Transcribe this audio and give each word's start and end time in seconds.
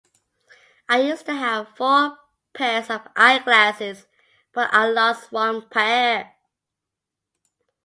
I 0.89 1.01
used 1.03 1.27
to 1.27 1.33
have 1.35 1.77
four 1.77 2.17
pairs 2.55 2.89
of 2.89 3.07
eyeglasses, 3.15 4.07
but 4.51 4.73
I 4.73 4.87
lost 4.87 5.31
one 5.31 5.69
pair. 5.69 6.35